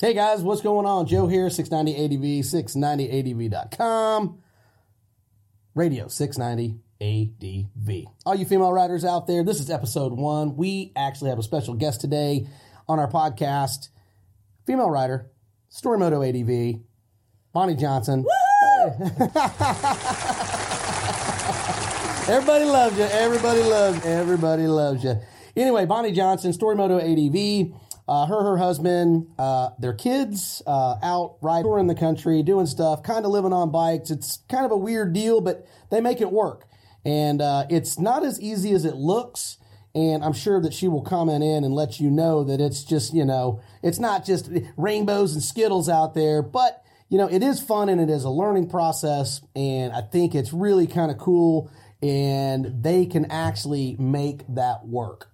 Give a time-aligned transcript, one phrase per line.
[0.00, 1.06] Hey guys, what's going on?
[1.06, 4.38] Joe here, 690ADV, 690ADV.com,
[5.74, 8.06] radio 690ADV.
[8.24, 10.56] All you female writers out there, this is episode one.
[10.56, 12.46] We actually have a special guest today
[12.88, 13.90] on our podcast,
[14.66, 15.30] female writer,
[15.70, 16.80] Storymoto ADV,
[17.52, 18.24] Bonnie Johnson.
[22.26, 23.04] Everybody loves you.
[23.04, 24.06] Everybody loves.
[24.06, 25.20] Everybody loves you.
[25.54, 27.74] Anyway, Bonnie Johnson, Storymoto ADV.
[28.10, 33.04] Uh, her, her husband, uh, their kids uh, out riding touring the country, doing stuff,
[33.04, 34.10] kind of living on bikes.
[34.10, 36.66] It's kind of a weird deal, but they make it work.
[37.04, 39.58] And uh, it's not as easy as it looks.
[39.94, 43.14] And I'm sure that she will comment in and let you know that it's just,
[43.14, 47.62] you know, it's not just rainbows and skittles out there, but, you know, it is
[47.62, 49.40] fun and it is a learning process.
[49.54, 51.70] And I think it's really kind of cool.
[52.02, 55.29] And they can actually make that work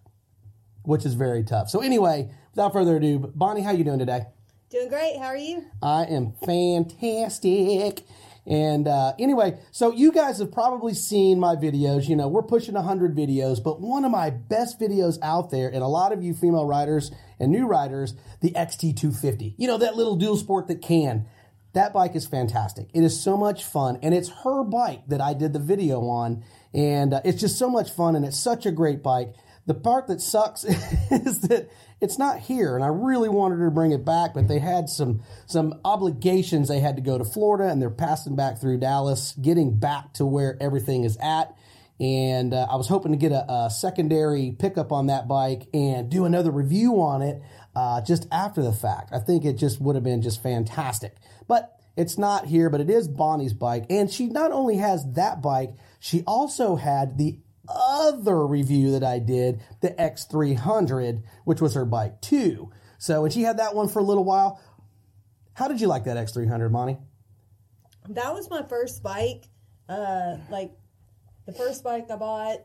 [0.86, 1.68] which is very tough.
[1.68, 4.26] So anyway, without further ado, Bonnie, how you doing today?
[4.70, 5.16] Doing great.
[5.18, 5.64] How are you?
[5.82, 8.02] I am fantastic.
[8.46, 12.08] And uh, anyway, so you guys have probably seen my videos.
[12.08, 15.82] You know, we're pushing 100 videos, but one of my best videos out there, and
[15.82, 17.10] a lot of you female riders
[17.40, 19.54] and new riders, the XT250.
[19.56, 21.26] You know, that little dual sport that can.
[21.72, 22.88] That bike is fantastic.
[22.94, 26.42] It is so much fun, and it's her bike that I did the video on,
[26.72, 29.34] and uh, it's just so much fun, and it's such a great bike.
[29.66, 30.64] The part that sucks
[31.10, 31.68] is that
[32.00, 35.22] it's not here, and I really wanted to bring it back, but they had some
[35.46, 36.68] some obligations.
[36.68, 40.26] They had to go to Florida, and they're passing back through Dallas, getting back to
[40.26, 41.56] where everything is at.
[41.98, 46.10] And uh, I was hoping to get a, a, secondary pickup on that bike and
[46.10, 47.40] do another review on it
[47.74, 49.14] uh, just after the fact.
[49.14, 51.16] I think it just would have been just fantastic,
[51.48, 51.72] but.
[51.98, 53.86] It's not here, but it is Bonnie's bike.
[53.88, 57.38] And she not only has that bike, she also had the
[57.68, 62.70] other review that I did, the X300, which was her bike too.
[62.98, 64.60] So, and she had that one for a little while.
[65.54, 66.98] How did you like that X300, Monty?
[68.08, 69.44] That was my first bike.
[69.88, 70.72] Uh, like
[71.46, 72.58] the first bike I bought.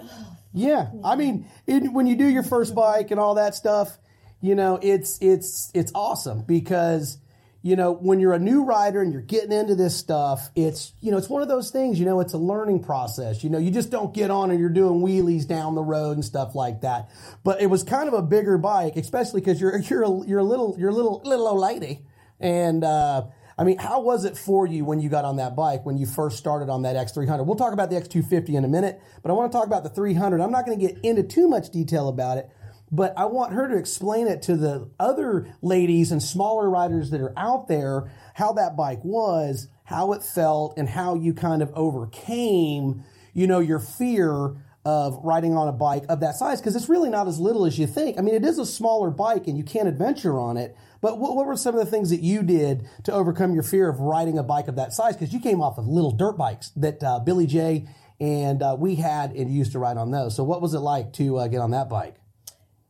[0.52, 3.98] yeah, I mean, it, when you do your first bike and all that stuff,
[4.40, 7.18] you know, it's it's it's awesome because
[7.62, 11.12] you know, when you're a new rider and you're getting into this stuff, it's, you
[11.12, 13.44] know, it's one of those things, you know, it's a learning process.
[13.44, 16.24] You know, you just don't get on and you're doing wheelies down the road and
[16.24, 17.10] stuff like that.
[17.44, 20.44] But it was kind of a bigger bike, especially because you're, you're, a, you're a
[20.44, 22.04] little, you're a little, little old lady.
[22.40, 25.86] And, uh, I mean, how was it for you when you got on that bike
[25.86, 27.46] when you first started on that X300?
[27.46, 29.90] We'll talk about the X250 in a minute, but I want to talk about the
[29.90, 30.40] 300.
[30.40, 32.50] I'm not going to get into too much detail about it,
[32.92, 37.22] but I want her to explain it to the other ladies and smaller riders that
[37.22, 41.72] are out there how that bike was, how it felt, and how you kind of
[41.74, 46.88] overcame, you know, your fear of riding on a bike of that size because it's
[46.88, 48.18] really not as little as you think.
[48.18, 50.76] I mean, it is a smaller bike and you can't adventure on it.
[51.00, 53.88] But what, what were some of the things that you did to overcome your fear
[53.88, 55.16] of riding a bike of that size?
[55.16, 57.86] Because you came off of little dirt bikes that uh, Billy J
[58.20, 60.36] and uh, we had and used to ride on those.
[60.36, 62.16] So what was it like to uh, get on that bike?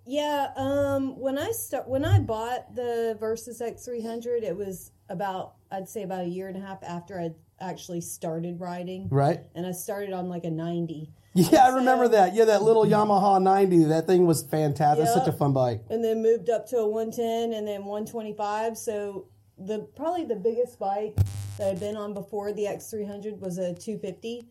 [0.05, 5.89] Yeah, um, when I start when I bought the Versys X300, it was about I'd
[5.89, 9.09] say about a year and a half after I actually started riding.
[9.09, 9.41] Right.
[9.55, 11.11] And I started on like a 90.
[11.35, 12.35] Yeah, I remember that.
[12.35, 13.85] Yeah, that little Yamaha 90.
[13.85, 15.07] That thing was fantastic.
[15.07, 15.15] Yep.
[15.15, 15.83] Such a fun bike.
[15.89, 18.77] And then moved up to a 110 and then 125.
[18.77, 21.17] So the probably the biggest bike
[21.57, 24.47] that I'd been on before the X300 was a 250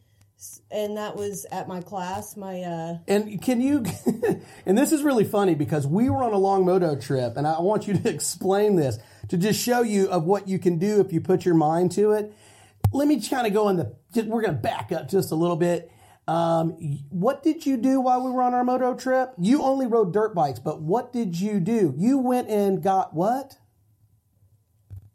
[0.71, 3.83] and that was at my class my uh and can you
[4.65, 7.59] and this is really funny because we were on a long moto trip and i
[7.59, 8.97] want you to explain this
[9.31, 12.11] to just show you of what you can do if you put your mind to
[12.11, 12.33] it.
[12.91, 13.95] Let me kind of go in the.
[14.13, 15.89] Just, we're going to back up just a little bit.
[16.27, 16.71] Um,
[17.09, 19.33] what did you do while we were on our moto trip?
[19.37, 21.93] You only rode dirt bikes, but what did you do?
[21.97, 23.57] You went and got what?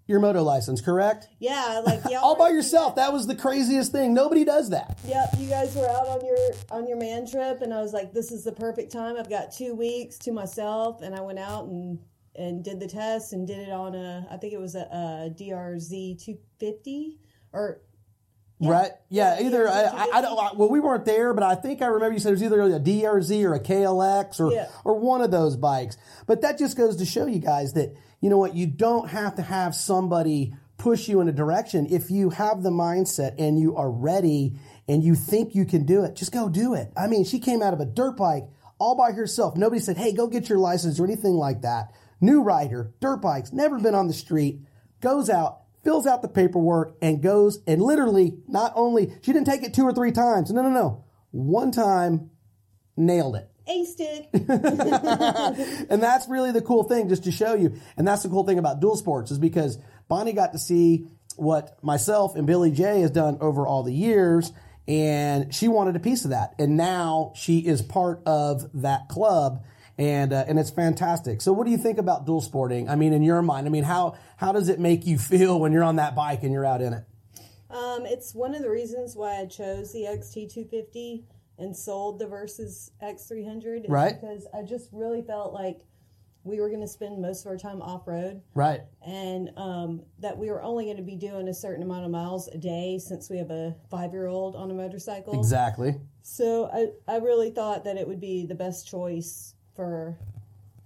[0.08, 1.28] Your moto license, correct?
[1.40, 2.94] Yeah, like y'all All by yourself.
[2.96, 4.14] That was the craziest thing.
[4.14, 4.98] Nobody does that.
[5.06, 6.38] Yep, you guys were out on your
[6.70, 9.16] on your man trip, and I was like, "This is the perfect time.
[9.16, 11.98] I've got two weeks to myself." And I went out and
[12.38, 15.30] and did the test and did it on a, I think it was a, a
[15.34, 17.18] DRZ 250
[17.52, 17.80] or
[18.60, 18.90] Right?
[19.10, 19.38] Yeah.
[19.38, 20.38] Yeah, Either yeah, I, I, I don't.
[20.38, 22.60] I- Well, we weren't there, but I think I remember you said it was either
[22.62, 24.68] a DRZ or a KLX or Yeah.
[24.84, 25.96] or one of those bikes.
[26.26, 29.34] But that just goes to show you guys that you know what you don't have
[29.36, 33.76] to have somebody push you in a direction if you have the mindset and you
[33.76, 36.14] are ready and you think you can do it.
[36.16, 36.92] Just go do it.
[36.96, 38.44] I mean, she came out of a dirt bike
[38.78, 39.56] all by herself.
[39.56, 41.92] Nobody said, "Hey, go get your license" or anything like that.
[42.20, 44.62] New rider, dirt bikes, never been on the street,
[45.02, 49.62] goes out fills out the paperwork and goes and literally not only she didn't take
[49.62, 50.50] it two or three times.
[50.50, 51.04] No no no.
[51.30, 52.30] One time
[52.96, 53.48] nailed it.
[53.68, 55.86] Aced it.
[55.88, 57.74] and that's really the cool thing just to show you.
[57.96, 59.78] And that's the cool thing about dual sports is because
[60.08, 61.06] bonnie got to see
[61.36, 64.52] what myself and billy j has done over all the years
[64.88, 66.54] and she wanted a piece of that.
[66.58, 69.62] And now she is part of that club
[69.98, 73.12] and uh, and it's fantastic so what do you think about dual sporting i mean
[73.12, 75.96] in your mind i mean how how does it make you feel when you're on
[75.96, 77.04] that bike and you're out in it
[77.70, 81.24] Um, it's one of the reasons why I chose the XT250
[81.58, 83.86] and sold the Versys X300.
[83.88, 84.20] Right.
[84.20, 85.80] Because I just really felt like
[86.44, 90.38] we were going to spend most of our time off road right and um, that
[90.38, 93.28] we were only going to be doing a certain amount of miles a day since
[93.28, 95.36] we have a five year old on a motorcycle.
[95.36, 100.16] exactly So I, I really thought that it would be the best choice for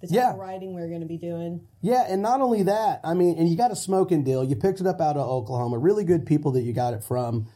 [0.01, 0.33] the type Yeah.
[0.33, 1.61] of riding we are going to be doing.
[1.81, 4.43] Yeah, and not only that, I mean, and you got a smoking deal.
[4.45, 5.79] You picked it up out of Oklahoma.
[5.79, 7.47] Really good people that you got it from.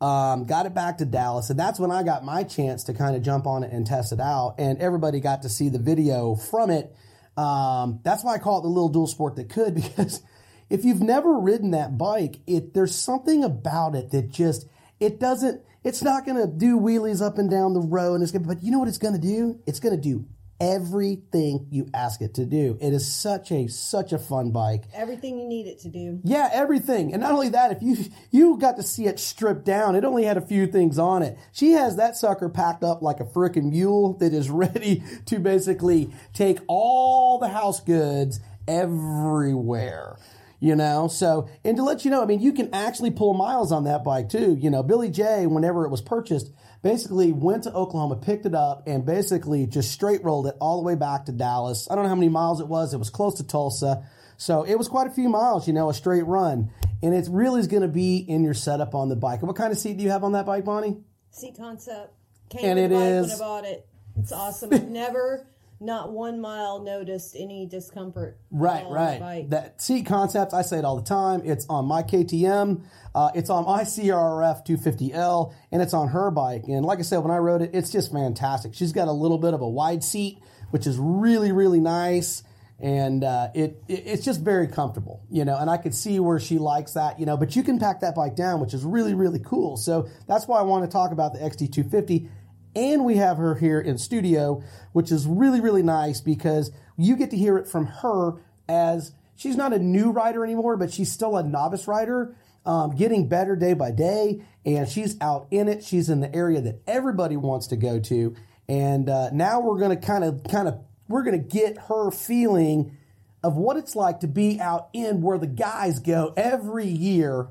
[0.00, 3.16] Um, got it back to Dallas, and that's when I got my chance to kind
[3.16, 4.56] of jump on it and test it out.
[4.58, 6.94] And everybody got to see the video from it.
[7.36, 10.20] Um, that's why I call it the little dual sport that could, because
[10.68, 14.66] if you've never ridden that bike, it there's something about it that just
[15.00, 15.62] it doesn't.
[15.84, 18.44] It's not going to do wheelies up and down the road, and it's going.
[18.44, 19.60] But you know what it's going to do?
[19.66, 20.26] It's going to do
[20.60, 22.78] everything you ask it to do.
[22.80, 24.84] It is such a such a fun bike.
[24.94, 26.20] Everything you need it to do.
[26.24, 27.12] Yeah, everything.
[27.12, 27.96] And not only that, if you
[28.30, 31.38] you got to see it stripped down, it only had a few things on it.
[31.52, 36.12] She has that sucker packed up like a freaking mule that is ready to basically
[36.32, 40.16] take all the house goods everywhere.
[40.64, 43.70] You know, so and to let you know, I mean, you can actually pull miles
[43.70, 44.56] on that bike too.
[44.58, 46.50] You know, Billy J, whenever it was purchased,
[46.80, 50.82] basically went to Oklahoma, picked it up, and basically just straight rolled it all the
[50.82, 51.86] way back to Dallas.
[51.90, 52.94] I don't know how many miles it was.
[52.94, 54.08] It was close to Tulsa.
[54.38, 56.70] So it was quite a few miles, you know, a straight run.
[57.02, 59.42] And it really is going to be in your setup on the bike.
[59.42, 60.96] What kind of seat do you have on that bike, Bonnie?
[61.30, 62.14] Seat concept.
[62.48, 63.86] Came And it bike when I bought it.
[64.16, 64.72] It's awesome.
[64.72, 65.46] I've never,
[65.80, 68.38] not one mile, noticed any discomfort.
[68.50, 69.50] Right, right.
[69.50, 71.42] That seat concept, I say it all the time.
[71.44, 72.82] It's on my KTM,
[73.14, 76.64] uh, it's on my CRF 250L, and it's on her bike.
[76.68, 78.74] And like I said, when I rode it, it's just fantastic.
[78.74, 80.38] She's got a little bit of a wide seat,
[80.70, 82.42] which is really, really nice.
[82.80, 85.56] And uh, it, it it's just very comfortable, you know.
[85.56, 87.36] And I could see where she likes that, you know.
[87.36, 89.76] But you can pack that bike down, which is really, really cool.
[89.76, 92.28] So that's why I want to talk about the XT250
[92.76, 94.62] and we have her here in studio,
[94.92, 99.56] which is really, really nice because you get to hear it from her as she's
[99.56, 103.74] not a new writer anymore, but she's still a novice writer, um, getting better day
[103.74, 104.42] by day.
[104.64, 105.84] And she's out in it.
[105.84, 108.34] She's in the area that everybody wants to go to.
[108.68, 112.10] And uh, now we're going to kind of, kind of, we're going to get her
[112.10, 112.96] feeling
[113.42, 117.48] of what it's like to be out in where the guys go every year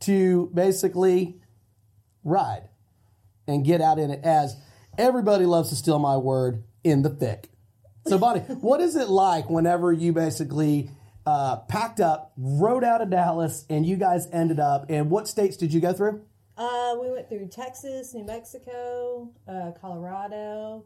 [0.00, 1.40] to basically
[2.24, 2.68] ride
[3.52, 4.56] and get out in it as
[4.98, 7.48] everybody loves to steal my word in the thick.
[8.06, 10.90] So, Bonnie, what is it like whenever you basically
[11.24, 14.86] uh, packed up, rode out of Dallas, and you guys ended up?
[14.88, 16.22] And what states did you go through?
[16.56, 20.84] Uh, we went through Texas, New Mexico, uh, Colorado,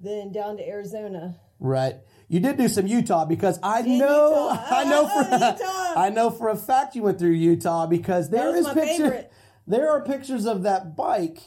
[0.00, 1.38] then down to Arizona.
[1.60, 1.96] Right.
[2.28, 4.64] You did do some Utah because I know Utah.
[4.70, 6.00] I know for Utah.
[6.00, 9.32] I know for a fact you went through Utah because there is my picture favorite.
[9.68, 11.38] There are pictures of that bike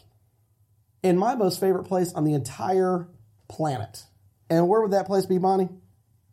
[1.03, 3.07] in my most favorite place on the entire
[3.49, 4.05] planet.
[4.49, 5.69] And where would that place be, Bonnie?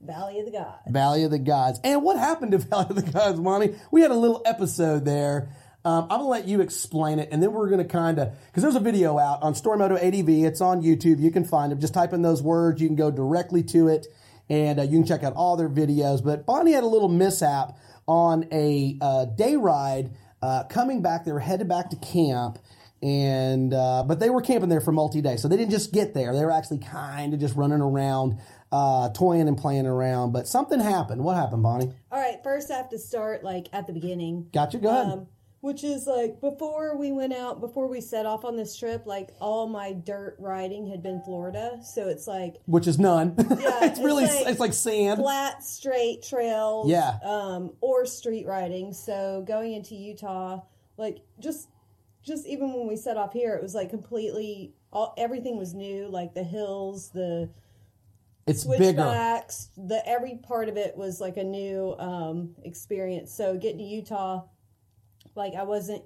[0.01, 0.79] Valley of the Gods.
[0.89, 1.81] Valley of the Gods.
[1.83, 3.75] And what happened to Valley of the Gods, Bonnie?
[3.91, 5.51] We had a little episode there.
[5.85, 8.75] Um, I'm gonna let you explain it, and then we're gonna kind of because there's
[8.75, 10.29] a video out on Storymoto ADV.
[10.45, 11.21] It's on YouTube.
[11.21, 11.79] You can find it.
[11.79, 12.83] Just type in those words.
[12.83, 14.09] You can go directly to it,
[14.51, 16.23] and uh, you can check out all their videos.
[16.23, 20.11] But Bonnie had a little mishap on a uh, day ride
[20.43, 21.25] uh, coming back.
[21.25, 22.59] They were headed back to camp.
[23.01, 26.15] And uh, but they were camping there for multi day, so they didn't just get
[26.15, 26.35] there.
[26.35, 28.41] They were actually kind of just running around,
[28.73, 30.33] uh, toying and playing around.
[30.33, 31.23] But something happened.
[31.23, 31.93] What happened, Bonnie?
[32.11, 34.49] All right, first I have to start like at the beginning.
[34.53, 34.79] Gotcha.
[34.79, 35.13] Go ahead.
[35.13, 35.27] Um,
[35.61, 39.31] which is like before we went out, before we set off on this trip, like
[39.41, 41.81] all my dirt riding had been Florida.
[41.83, 43.35] So it's like Which is none.
[43.39, 43.47] Yeah,
[43.85, 45.21] it's really it's like it's like sand.
[45.21, 46.89] flat, straight trails.
[46.89, 47.19] Yeah.
[47.23, 48.93] Um, or street riding.
[48.93, 50.61] So going into Utah,
[50.97, 51.69] like just
[52.23, 56.09] just even when we set off here, it was like completely all everything was new,
[56.09, 57.51] like the hills, the
[58.47, 58.85] It's bigger.
[59.03, 63.33] switchbacks, the every part of it was like a new um, experience.
[63.35, 64.45] So getting to Utah,
[65.39, 66.03] like I wasn't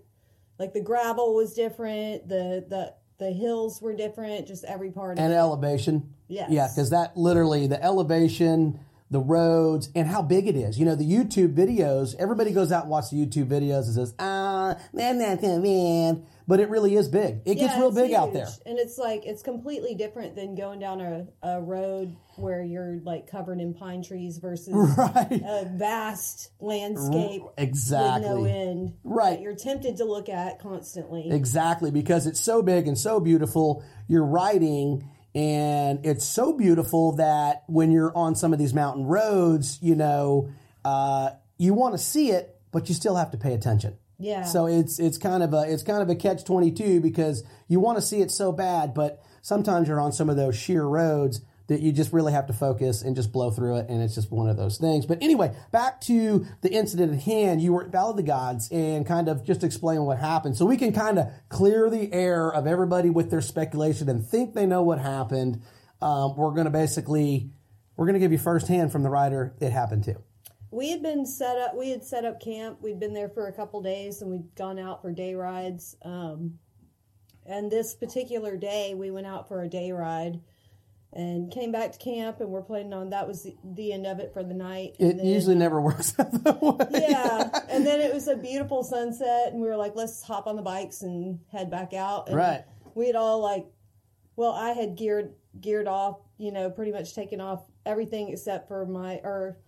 [0.59, 5.33] like the gravel was different, the the the hills were different, just every part and
[5.33, 5.37] it.
[5.37, 6.15] elevation.
[6.29, 6.51] Yes.
[6.51, 8.79] Yeah, because that literally the elevation,
[9.11, 10.79] the roads, and how big it is.
[10.79, 12.15] You know, the YouTube videos.
[12.19, 16.61] Everybody goes out and watches the YouTube videos and says, "Ah, man, that man," but
[16.61, 17.41] it really is big.
[17.45, 18.49] It gets real big out there.
[18.67, 23.31] and it's like it's completely different than going down a, a road where you're like
[23.31, 25.43] covered in pine trees versus Right.
[25.45, 28.29] a vast landscape Exactly.
[28.29, 28.95] with no end.
[29.05, 29.31] Right.
[29.37, 31.31] that you're tempted to look at constantly.
[31.31, 33.85] Exactly, because it's so big and so beautiful.
[34.09, 39.79] You're riding, and it's so beautiful that when you're on some of these mountain roads,
[39.83, 40.51] you know,
[40.85, 43.97] uh, you want to see it, but you still have to pay attention.
[44.23, 44.45] Yeah.
[44.45, 47.81] So it's it's kind of a it's kind of a catch twenty two because you
[47.81, 51.41] want to see it so bad, but sometimes you're on some of those sheer roads
[51.67, 54.31] that you just really have to focus and just blow through it, and it's just
[54.31, 55.07] one of those things.
[55.07, 57.61] But anyway, back to the incident at hand.
[57.61, 60.67] You were at Valley of the Gods and kind of just explain what happened, so
[60.67, 64.67] we can kind of clear the air of everybody with their speculation and think they
[64.67, 65.63] know what happened.
[66.01, 67.51] Um, we're going to basically
[67.97, 70.17] we're going to give you firsthand from the writer it happened to.
[70.73, 73.53] We had been set up we had set up camp we'd been there for a
[73.53, 76.59] couple days and we'd gone out for day rides um,
[77.47, 80.41] and this particular day we went out for a day ride
[81.13, 84.19] and came back to camp and we're planning on that was the, the end of
[84.19, 87.05] it for the night It then, usually never works out that way.
[87.09, 90.57] yeah and then it was a beautiful sunset and we were like let's hop on
[90.57, 92.65] the bikes and head back out and Right.
[92.95, 93.67] we had all like
[94.37, 98.87] well i had geared geared off you know pretty much taken off everything except for
[98.87, 99.59] my or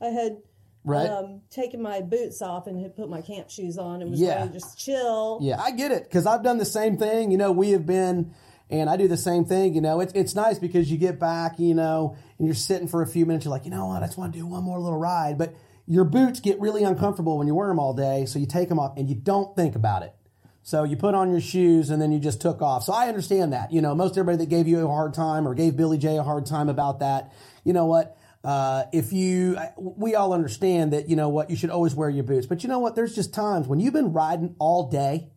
[0.00, 0.38] i had
[0.84, 1.08] Right.
[1.08, 4.36] um, taken my boots off and had put my camp shoes on and was Yeah.
[4.40, 5.38] ready to just chill.
[5.40, 7.30] Yeah, I get it because I've done the same thing.
[7.30, 8.32] You know, we have been,
[8.68, 9.74] and I do the same thing.
[9.74, 13.00] You know, it's it's nice because you get back, you know, and you're sitting for
[13.00, 13.44] a few minutes.
[13.46, 15.38] You're like, you know what, I just want to do one more little ride.
[15.38, 15.54] But
[15.86, 18.78] your boots get really uncomfortable when you wear them all day, so you take them
[18.78, 20.14] off and you don't think about it.
[20.62, 22.84] So you put on your shoes and then you just took off.
[22.84, 23.70] So I understand that.
[23.70, 26.22] You know, most everybody that gave you a hard time or gave Billy J a
[26.22, 27.32] hard time about that,
[27.64, 28.16] you know what?
[28.44, 32.24] Uh, if you, we all understand that, you know what, you should always wear your
[32.24, 32.46] boots.
[32.46, 32.94] But you know what?
[32.94, 35.30] There's just times when you've been riding all day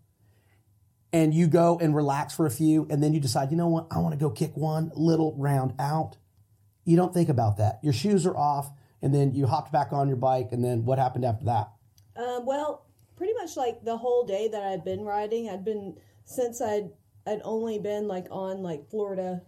[1.14, 3.88] and you go and relax for a few and then you decide, you know what,
[3.92, 6.18] I want to go kick one little round out.
[6.84, 7.80] You don't think about that.
[7.82, 8.72] Your shoes are off
[9.02, 11.72] and then you hopped back on your bike and then what happened after that?
[12.18, 12.86] Um, well,
[13.16, 16.90] pretty much like the whole day that I'd been riding, I'd been since I'd
[17.26, 19.42] I'd only been like on like Florida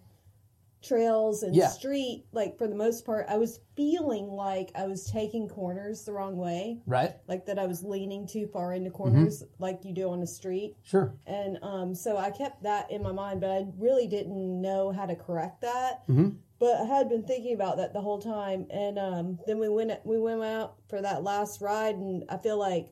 [0.82, 1.68] trails and Yeah.
[1.68, 6.14] street like for the most part I was feeling like I was taking corners the
[6.14, 7.16] wrong way Right?
[7.28, 10.76] like that I was leaning too far into corners like you do on the street
[10.84, 11.14] Sure.
[11.28, 15.06] and um, so I kept that in my mind, but I really didn't know how
[15.06, 16.08] to correct that.
[16.08, 16.30] Mm-hmm.
[16.60, 19.94] But I had been thinking about that the whole time, and um, then we went
[20.06, 22.90] we went out for that last ride, and I feel like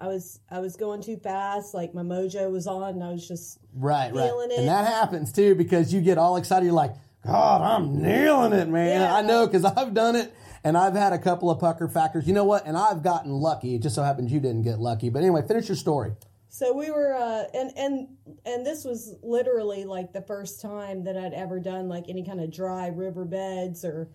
[0.00, 3.28] I was I was going too fast, like my mojo was on, and I was
[3.28, 4.30] just Right, right.
[4.50, 4.58] It.
[4.58, 6.64] And that happens too because you get all excited.
[6.64, 9.02] You're like, God, I'm nailing it, man.
[9.02, 9.14] Yeah.
[9.14, 12.26] I know because I've done it and I've had a couple of pucker factors.
[12.26, 12.66] You know what?
[12.66, 13.74] And I've gotten lucky.
[13.74, 15.08] It just so happens you didn't get lucky.
[15.08, 16.12] But anyway, finish your story.
[16.48, 18.08] So we were, uh, and and
[18.44, 22.40] and this was literally like the first time that I'd ever done like any kind
[22.40, 24.08] of dry riverbeds or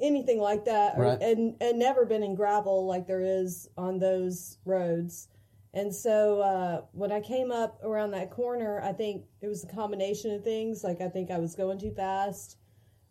[0.00, 1.22] anything like that, or, Right.
[1.22, 5.28] and and never been in gravel like there is on those roads.
[5.74, 9.66] And so uh, when I came up around that corner, I think it was a
[9.66, 10.82] combination of things.
[10.82, 12.56] Like I think I was going too fast,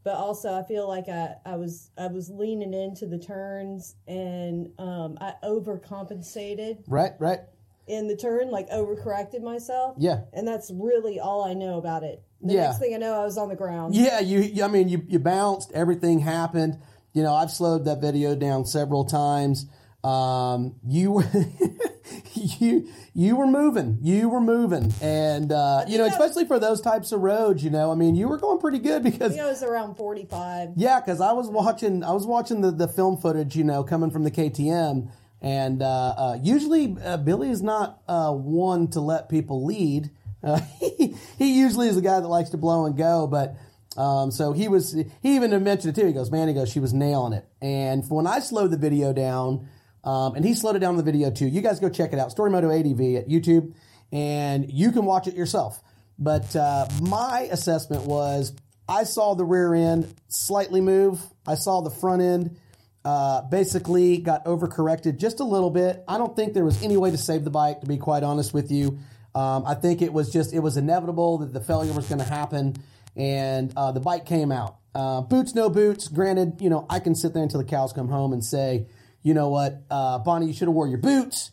[0.03, 4.69] but also I feel like I, I was I was leaning into the turns and
[4.79, 7.39] um, I overcompensated Right, right.
[7.85, 9.95] in the turn, like overcorrected myself.
[9.99, 10.21] Yeah.
[10.33, 12.23] And that's really all I know about it.
[12.41, 12.61] The Yeah.
[12.67, 13.95] next thing I know, I was on the ground.
[13.95, 14.63] Yeah, you.
[14.63, 15.71] I mean, you you bounced.
[15.73, 16.77] Everything happened.
[17.13, 19.65] You know, I've slowed that video down several times.
[20.03, 21.23] Um, you
[22.33, 27.11] you you were moving, you were moving, and uh, you know, especially for those types
[27.11, 29.49] of roads, you know, I mean, you were going pretty good I because think I
[29.49, 30.73] was around 45.
[30.75, 34.11] yeah, because I was watching, I was watching the, the film footage, you know, coming
[34.11, 35.09] from the KTM,
[35.41, 35.85] and uh,
[36.17, 40.11] uh, usually uh, Billy is not uh, one to let people lead.
[40.43, 43.57] Uh, he, he usually is the guy that likes to blow and go, but
[43.97, 44.93] um, so he was.
[44.93, 46.07] He even mentioned it too.
[46.07, 49.13] He goes, "Man," he goes, "She was nailing it." And when I slowed the video
[49.13, 49.67] down,
[50.03, 51.47] um, and he slowed it down the video too.
[51.47, 53.73] You guys go check it out, Story Moto ADV at YouTube,
[54.11, 55.81] and you can watch it yourself.
[56.19, 58.53] But uh, my assessment was
[58.87, 61.21] I saw the rear end slightly move.
[61.45, 62.57] I saw the front end
[63.03, 66.03] uh, basically got overcorrected just a little bit.
[66.07, 68.53] I don't think there was any way to save the bike, to be quite honest
[68.53, 68.99] with you.
[69.37, 72.25] Um, I think it was just, it was inevitable that the failure was going to
[72.25, 72.75] happen,
[73.15, 74.77] and uh, the bike came out.
[74.95, 76.07] Uh, boots, no boots.
[76.07, 78.87] Granted, you know, I can sit there until the cows come home and say,
[79.21, 81.51] you know what, uh, Bonnie, you should have wore your boots.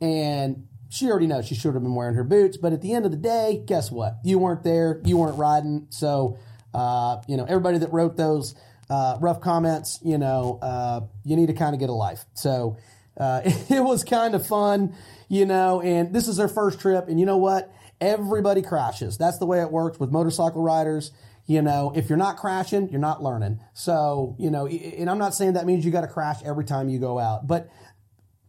[0.00, 2.56] And she already knows she should have been wearing her boots.
[2.56, 4.16] But at the end of the day, guess what?
[4.24, 5.02] You weren't there.
[5.04, 5.88] You weren't riding.
[5.90, 6.38] So,
[6.72, 8.54] uh, you know, everybody that wrote those
[8.88, 12.24] uh, rough comments, you know, uh, you need to kind of get a life.
[12.32, 12.78] So
[13.16, 14.94] uh, it was kind of fun,
[15.28, 17.08] you know, and this is their first trip.
[17.08, 17.72] And you know what?
[18.00, 19.16] Everybody crashes.
[19.16, 21.12] That's the way it works with motorcycle riders.
[21.46, 23.60] You know, if you're not crashing, you're not learning.
[23.72, 26.88] So, you know, and I'm not saying that means you got to crash every time
[26.88, 27.70] you go out, but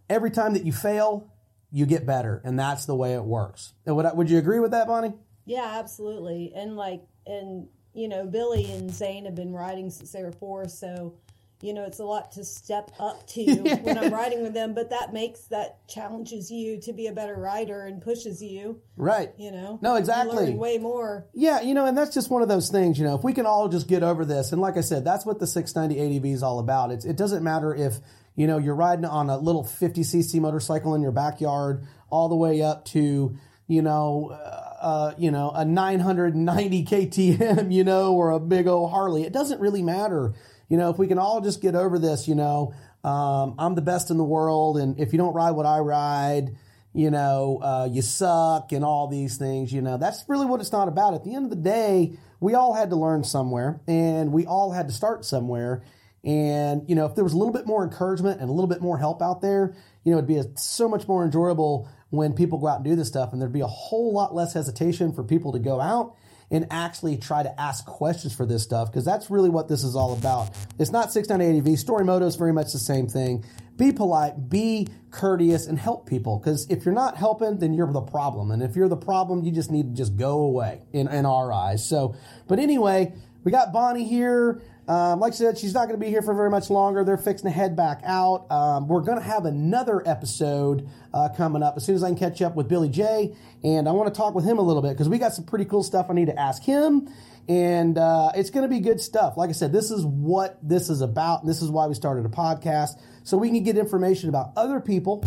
[0.09, 1.31] every time that you fail,
[1.71, 3.73] you get better, and that's the way it works.
[3.85, 5.13] Would, would you agree with that, Bonnie?
[5.45, 6.53] Yeah, absolutely.
[6.55, 10.67] And like, and you know, Billy and Zane have been riding since they were four,
[10.67, 11.15] so
[11.61, 13.45] you know, it's a lot to step up to
[13.81, 14.73] when I'm riding with them.
[14.73, 18.81] But that makes that challenges you to be a better rider and pushes you.
[18.95, 19.31] Right.
[19.37, 20.53] You know, No, exactly.
[20.53, 21.25] way more.
[21.33, 23.45] Yeah, you know, and that's just one of those things, you know, if we can
[23.45, 26.43] all just get over this, and like I said, that's what the 690 ADV is
[26.43, 26.91] all about.
[26.91, 27.95] It's, it doesn't matter if,
[28.35, 32.61] you know, you're riding on a little 50cc motorcycle in your backyard all the way
[32.61, 33.35] up to,
[33.67, 38.91] you know, uh, uh, you know, a 990 KTM, you know, or a big old
[38.91, 39.23] Harley.
[39.23, 40.33] It doesn't really matter.
[40.69, 43.81] You know, if we can all just get over this, you know, um, I'm the
[43.81, 46.55] best in the world, and if you don't ride what I ride,
[46.93, 50.71] you know, uh, you suck and all these things, you know, that's really what it's
[50.71, 51.13] not about.
[51.13, 54.71] At the end of the day, we all had to learn somewhere and we all
[54.71, 55.83] had to start somewhere.
[56.23, 58.81] And, you know, if there was a little bit more encouragement and a little bit
[58.81, 62.57] more help out there, you know, it'd be a, so much more enjoyable when people
[62.57, 65.23] go out and do this stuff and there'd be a whole lot less hesitation for
[65.23, 66.15] people to go out
[66.49, 69.95] and actually try to ask questions for this stuff because that's really what this is
[69.95, 70.49] all about.
[70.79, 71.79] It's not 690 ADV.
[71.79, 73.43] Story Moto is very much the same thing.
[73.75, 78.01] Be polite, be courteous, and help people because if you're not helping, then you're the
[78.01, 78.51] problem.
[78.51, 81.51] And if you're the problem, you just need to just go away in, in our
[81.51, 81.87] eyes.
[81.87, 82.15] So,
[82.47, 84.61] but anyway, we got Bonnie here.
[84.87, 87.03] Um, like I said, she's not going to be here for very much longer.
[87.03, 88.49] They're fixing to head back out.
[88.49, 92.17] Um, we're going to have another episode uh, coming up as soon as I can
[92.17, 93.35] catch up with Billy J.
[93.63, 95.65] And I want to talk with him a little bit because we got some pretty
[95.65, 97.09] cool stuff I need to ask him.
[97.49, 99.35] And uh, it's going to be good stuff.
[99.37, 101.41] Like I said, this is what this is about.
[101.41, 102.99] And this is why we started a podcast.
[103.23, 105.23] So we can get information about other people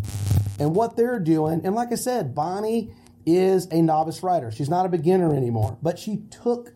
[0.58, 1.62] and what they're doing.
[1.64, 2.92] And like I said, Bonnie
[3.26, 4.50] is a novice writer.
[4.50, 6.72] She's not a beginner anymore, but she took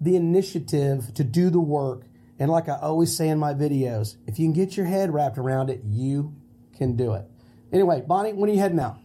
[0.00, 2.04] the initiative to do the work.
[2.38, 5.38] And like I always say in my videos, if you can get your head wrapped
[5.38, 6.34] around it, you
[6.76, 7.24] can do it.
[7.72, 8.98] Anyway, Bonnie, when are you heading out?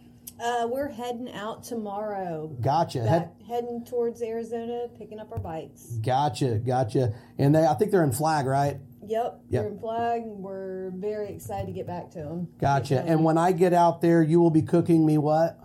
[0.43, 2.47] Uh, we're heading out tomorrow.
[2.61, 2.99] Gotcha.
[2.99, 5.83] Back, Head, heading towards Arizona, picking up our bikes.
[6.03, 6.55] gotcha.
[6.55, 7.13] Gotcha.
[7.37, 8.77] And they, I think they're in Flag, right?
[9.05, 9.63] Yep, Yep.
[9.63, 10.21] we're in Flag.
[10.25, 12.47] We're very excited to get back to them.
[12.59, 13.01] Gotcha.
[13.01, 15.57] And when I get out there, you will be cooking me what?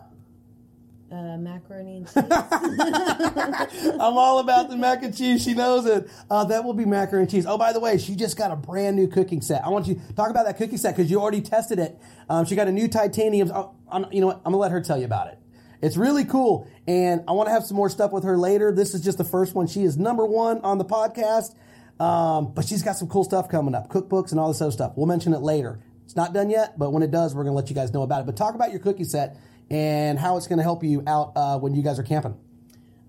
[1.11, 2.16] Uh, macaroni and cheese.
[3.92, 5.42] I'm all about the mac and cheese.
[5.42, 6.09] She knows it.
[6.31, 7.47] Uh, that will be macaroni and cheese.
[7.47, 9.64] Oh, by the way, she just got a brand new cooking set.
[9.64, 11.99] I want you to talk about that cooking set because you already tested it.
[12.29, 13.51] Um, she got a new titanium.
[13.53, 13.75] Oh,
[14.11, 14.38] you know what?
[14.38, 15.38] I'm gonna let her tell you about it.
[15.83, 18.73] It's really cool, and I want to have some more stuff with her later.
[18.73, 19.66] This is just the first one.
[19.66, 21.55] She is number one on the podcast,
[22.01, 24.95] um, but she's got some cool stuff coming up, cookbooks and all this other stuff.
[24.97, 25.79] We'll mention it later.
[26.05, 28.23] It's not done yet, but when it does, we're gonna let you guys know about
[28.23, 28.27] it.
[28.27, 29.37] But talk about your cookie set
[29.70, 32.37] and how it's gonna help you out uh, when you guys are camping.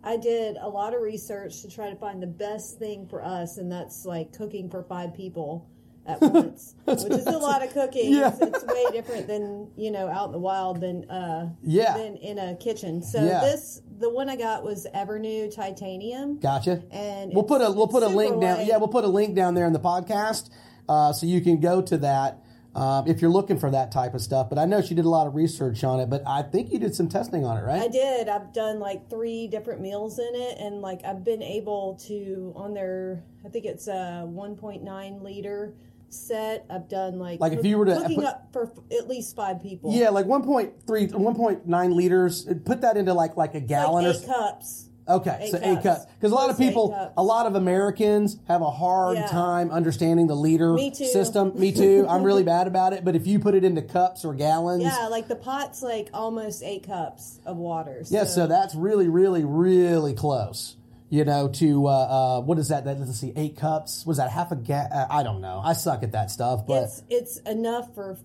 [0.04, 3.58] I did a lot of research to try to find the best thing for us,
[3.58, 5.68] and that's like cooking for five people
[6.06, 8.14] at once, which is a lot of cooking.
[8.14, 8.30] Yeah.
[8.30, 11.98] It's, it's way different than you know out in the wild than uh, Yeah.
[11.98, 13.04] than in a kitchen.
[13.04, 13.42] So Yeah.
[13.42, 16.40] this the one I got was Evernew titanium.
[16.40, 16.84] Gotcha.
[16.92, 18.60] And we'll put a we'll put a link down.
[18.60, 18.68] light.
[18.68, 20.50] Yeah, we'll put a link down there in the podcast,
[20.88, 22.42] uh, so you can go to that
[22.78, 24.50] um, if you're looking for that type of stuff.
[24.50, 26.10] But I know she did a lot of research on it.
[26.10, 27.82] But I think you did some testing on it, right?
[27.82, 28.30] I did.
[28.30, 32.74] I've done like three different meals in it, and like I've been able to on
[32.74, 33.24] their.
[33.44, 35.74] I think it's a 1.9 liter
[36.10, 36.66] set.
[36.70, 39.92] I've done like Like if you were to put- up for at least five people.
[39.94, 42.48] Yeah, like 1.3, 1.9 liters.
[42.64, 44.90] Put that into like like a like gallon or cups.
[45.10, 45.84] Okay, Eight so eight cups.
[45.84, 46.06] cups.
[46.20, 49.18] Because a lot of Close to eight people, a lot of Americans have a hard
[49.18, 49.28] Yeah.
[49.28, 51.06] time understanding the liter Me too.
[51.06, 51.54] system.
[51.56, 52.06] Me too.
[52.10, 53.06] I'm really bad about it.
[53.06, 56.62] But if you put it into cups or gallons, Yeah, like the pot's like almost
[56.64, 58.04] eight cups of water.
[58.10, 60.76] yeah, so that's really, really, really close.
[61.10, 62.84] You know, to uh, uh, what is that?
[62.84, 64.06] That let's see, eight cups.
[64.06, 64.88] Was that half a ga?
[64.92, 65.62] Uh, I don't know.
[65.64, 68.18] I suck at that stuff, but it's it's enough for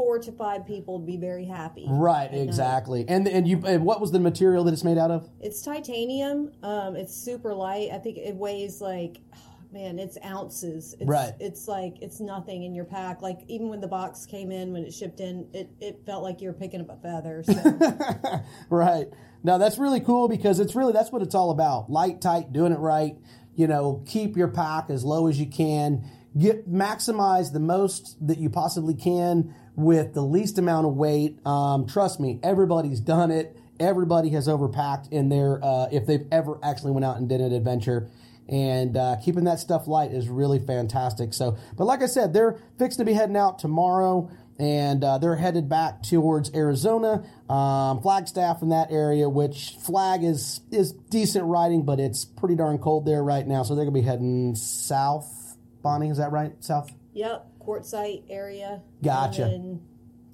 [0.00, 1.84] four to five people would be very happy.
[1.86, 3.04] right, exactly.
[3.06, 5.28] And and you, and what was the material that it's made out of?
[5.42, 6.52] It's titanium.
[6.62, 7.90] Um, it's super light.
[7.92, 9.18] I think it weighs like,
[9.72, 10.96] man, it's ounces.
[10.98, 11.34] It's, Right.
[11.38, 13.20] It's like it's nothing in your pack.
[13.20, 16.40] Like even when the box came in, when it shipped in, it, it felt like
[16.40, 17.42] you were picking up a feather.
[17.42, 18.40] So.
[18.70, 19.08] Right.
[19.42, 21.90] Now that's really cool because it's really that's what it's all about.
[21.90, 23.16] Light, tight, doing it right.
[23.54, 26.10] You know, keep your pack as low as you can.
[26.38, 31.44] Get maximize the most that you possibly can with the least amount of weight.
[31.46, 33.56] Um, trust me, everybody's done it.
[33.78, 37.52] Everybody has overpacked in their uh, if they've ever actually went out and did an
[37.52, 38.10] adventure.
[38.48, 41.32] And uh, keeping that stuff light is really fantastic.
[41.32, 44.28] So, but like I said, they're fixed to be heading out tomorrow
[44.60, 49.28] and uh, they're headed back towards Arizona, um, Flagstaff in that area.
[49.28, 53.62] Which Flag is is decent riding, but it's pretty darn cold there right now.
[53.62, 55.56] So they're gonna be heading south.
[55.82, 56.52] Bonnie, is that right?
[56.62, 56.92] South.
[57.14, 58.82] yep, Quartzsite area.
[59.02, 59.44] Gotcha.
[59.44, 59.80] And then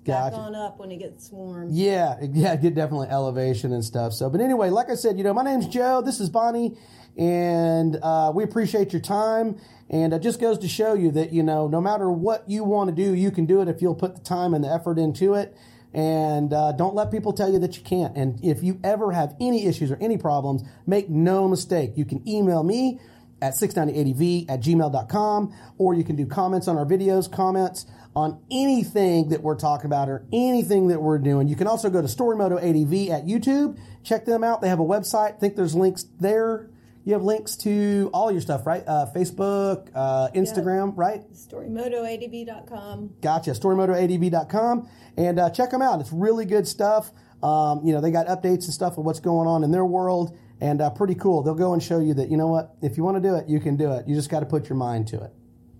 [0.05, 0.37] back Gotcha.
[0.37, 1.68] on up when it gets warm.
[1.70, 4.12] Yeah, yeah, get definitely elevation and stuff.
[4.12, 6.03] So, but anyway, like I said, you know, my name's Joe.
[6.03, 6.77] This is Bonnie,
[7.16, 9.59] and uh, we appreciate your time.
[9.88, 12.90] And it just goes to show you that you know, no matter what you want
[12.90, 15.35] to do, you can do it if you'll put the time and the effort into
[15.35, 15.57] it.
[15.94, 18.14] And uh, don't let people tell you that you can't.
[18.16, 21.92] And if you ever have any issues or any problems, make no mistake.
[21.96, 23.01] You can email me
[23.42, 29.29] at 690ADV at gmail.com, or you can do comments on our videos, comments on anything
[29.29, 31.49] that we're talking about or anything that we're doing.
[31.49, 33.79] You can also go to Storymoto ADV at YouTube.
[34.03, 34.62] Check them out.
[34.62, 35.35] They have a website.
[35.35, 36.70] I think there's links there.
[37.05, 38.83] You have links to all your stuff, right?
[38.85, 41.22] Uh, Facebook, uh, Instagram, right?
[41.33, 43.14] StoryMotoADV.com.
[43.20, 43.51] Gotcha.
[43.53, 44.88] StoryMotoADV.com.
[45.16, 46.01] And uh, check them out.
[46.01, 47.12] It's really good stuff.
[47.42, 50.37] Um, you know, they got updates and stuff of what's going on in their world.
[50.61, 51.42] And uh, pretty cool.
[51.42, 52.75] They'll go and show you that, you know what?
[52.83, 54.09] If you want to do it, you can do it.
[54.09, 55.31] You just got to put your mind to it.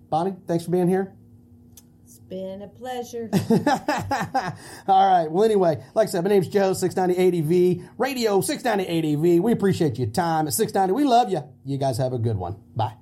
[0.09, 1.13] Bonnie, thanks for being here.
[2.03, 3.29] It's been a pleasure.
[4.87, 5.29] All right.
[5.29, 9.43] Well, anyway, like I said, my name's Joe, 690 ADV, Radio 690 ADV.
[9.43, 10.93] We appreciate your time at 690.
[10.93, 11.43] We love you.
[11.65, 12.57] You guys have a good one.
[12.75, 12.93] Bye.